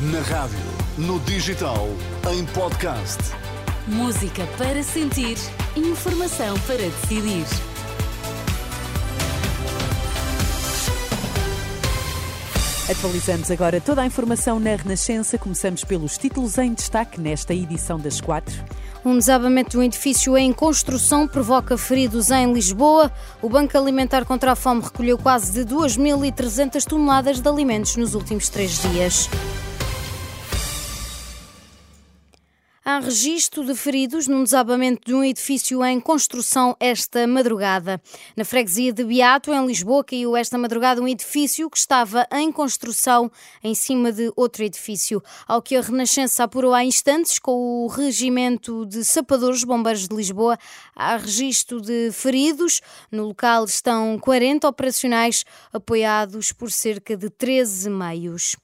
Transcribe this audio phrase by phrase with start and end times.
[0.00, 0.60] Na rádio,
[0.96, 1.88] no digital,
[2.32, 3.18] em podcast.
[3.88, 5.36] Música para sentir,
[5.74, 7.44] informação para decidir.
[12.88, 15.36] Atualizamos agora toda a informação na Renascença.
[15.36, 18.54] Começamos pelos títulos em destaque nesta edição das quatro.
[19.04, 23.10] Um desabamento de um edifício em construção provoca feridos em Lisboa.
[23.42, 28.48] O Banco Alimentar contra a Fome recolheu quase de 2.300 toneladas de alimentos nos últimos
[28.48, 29.28] três dias.
[32.90, 38.00] Há registro de feridos num desabamento de um edifício em construção esta madrugada.
[38.34, 43.30] Na freguesia de Beato, em Lisboa, caiu esta madrugada um edifício que estava em construção
[43.62, 45.22] em cima de outro edifício.
[45.46, 50.58] Ao que a Renascença apurou há instantes com o Regimento de Sapadores Bombeiros de Lisboa,
[50.96, 52.80] há registro de feridos.
[53.12, 55.44] No local estão 40 operacionais
[55.74, 58.56] apoiados por cerca de 13 meios.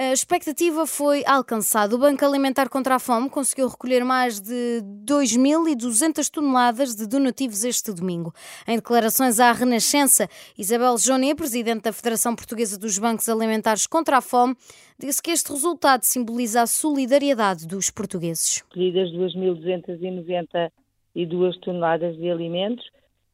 [0.00, 1.92] A expectativa foi alcançada.
[1.92, 7.92] O Banco Alimentar contra a Fome conseguiu recolher mais de 2.200 toneladas de donativos este
[7.92, 8.32] domingo.
[8.68, 14.20] Em declarações à Renascença, Isabel Joné, presidente da Federação Portuguesa dos Bancos Alimentares contra a
[14.20, 14.54] Fome,
[14.96, 18.64] disse que este resultado simboliza a solidariedade dos portugueses.
[18.70, 22.88] Recolhidas 2.292 toneladas de alimentos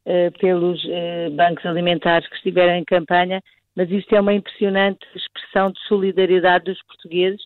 [0.06, 3.42] eh, pelos eh, bancos alimentares que estiveram em campanha
[3.76, 7.42] mas isto é uma impressionante expressão de solidariedade dos portugueses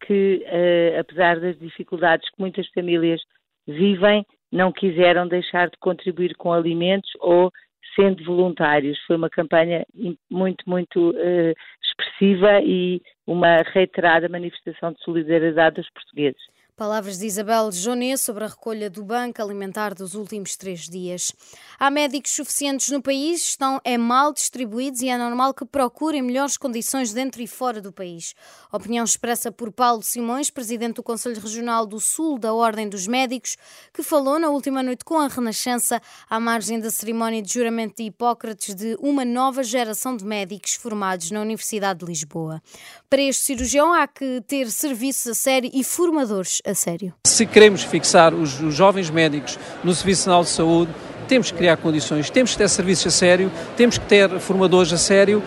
[0.00, 3.20] que, uh, apesar das dificuldades que muitas famílias
[3.66, 7.52] vivem, não quiseram deixar de contribuir com alimentos ou
[7.94, 8.98] sendo voluntários.
[9.06, 9.84] Foi uma campanha
[10.30, 16.42] muito, muito uh, expressiva e uma reiterada manifestação de solidariedade dos portugueses.
[16.80, 21.30] Palavras de Isabel Jonet sobre a recolha do Banco Alimentar dos últimos três dias.
[21.78, 26.56] Há médicos suficientes no país, estão é mal distribuídos e é normal que procurem melhores
[26.56, 28.34] condições dentro e fora do país.
[28.72, 33.58] Opinião expressa por Paulo Simões, presidente do Conselho Regional do Sul da Ordem dos Médicos,
[33.92, 38.04] que falou na última noite com a Renascença à margem da cerimónia de juramento de
[38.04, 42.62] Hipócrates de uma nova geração de médicos formados na Universidade de Lisboa.
[43.10, 47.12] Para este cirurgião há que ter serviços a sério e formadores a sério.
[47.26, 50.92] Se queremos fixar os, os jovens médicos no Serviço Nacional de Saúde,
[51.28, 54.98] temos que criar condições, temos que ter serviços a sério, temos que ter formadores a
[54.98, 55.42] sério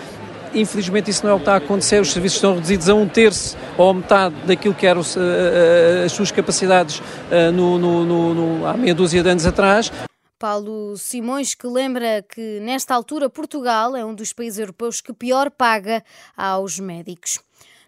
[0.53, 3.07] infelizmente isso não é o que está a acontecer, os serviços estão reduzidos a um
[3.07, 8.66] terço ou a metade daquilo que eram uh, as suas capacidades uh, no, no, no,
[8.66, 9.91] há meia dúzia de anos atrás.
[10.38, 15.50] Paulo Simões, que lembra que nesta altura Portugal é um dos países europeus que pior
[15.50, 16.03] paga
[16.35, 17.40] aos médicos.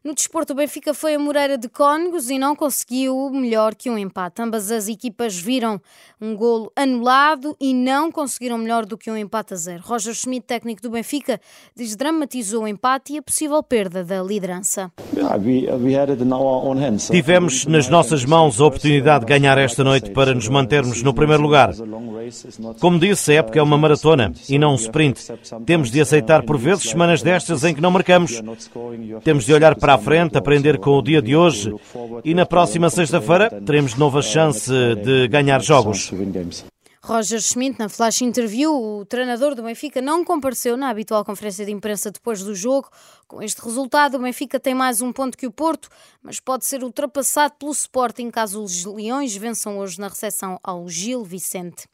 [0.06, 3.98] No desporto, o Benfica foi a Moreira de Cónegos e não conseguiu melhor que um
[3.98, 4.40] empate.
[4.40, 5.82] Ambas as equipas viram
[6.22, 9.82] um golo anulado e não conseguiram melhor do que um empate a zero.
[9.84, 11.42] Roger Schmidt, técnico do Benfica,
[11.76, 14.92] desdramatizou o empate e a possível perda da liderança.
[17.12, 21.42] Tivemos nas nossas mãos a oportunidade de ganhar esta noite para nos mantermos no primeiro
[21.42, 21.72] lugar.
[22.80, 25.22] Como disse, a época é uma maratona e não um sprint.
[25.66, 28.42] Temos de aceitar por vezes semanas destas em que não marcamos.
[29.24, 31.74] Temos de olhar para à frente, aprender com o dia de hoje
[32.24, 34.72] e na próxima sexta-feira teremos nova chance
[35.04, 36.12] de ganhar jogos.
[37.08, 41.72] Roger Schmidt, na flash interview, o treinador do Benfica não compareceu na habitual conferência de
[41.72, 42.90] imprensa depois do jogo.
[43.28, 45.88] Com este resultado, o Benfica tem mais um ponto que o Porto,
[46.24, 51.24] mas pode ser ultrapassado pelo Sporting caso os Leões vençam hoje na recepção ao Gil
[51.24, 51.88] Vicente.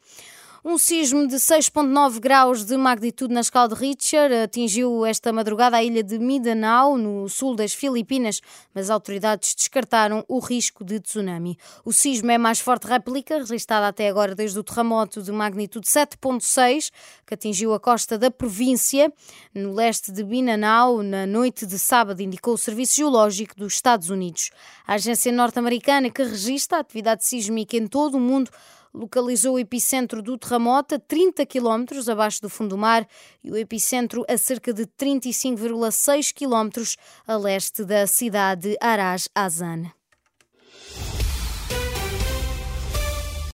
[0.63, 5.83] Um sismo de 6,9 graus de magnitude na escala de Richter atingiu esta madrugada a
[5.83, 8.41] ilha de Mindanao, no sul das Filipinas,
[8.71, 11.57] mas autoridades descartaram o risco de tsunami.
[11.83, 15.87] O sismo é a mais forte réplica registrada até agora desde o terremoto de magnitude
[15.87, 16.91] 7,6
[17.25, 19.11] que atingiu a costa da província,
[19.55, 24.51] no leste de Mindanao, na noite de sábado, indicou o Serviço Geológico dos Estados Unidos.
[24.85, 28.51] A agência norte-americana que registra a atividade sísmica em todo o mundo
[28.93, 33.07] localizou o epicentro do terremoto a 30 km abaixo do fundo do mar
[33.43, 36.95] e o epicentro a cerca de 35,6 km
[37.27, 39.91] a leste da cidade de Araz Azan.